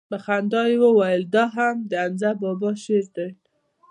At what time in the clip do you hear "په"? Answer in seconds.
0.09-0.17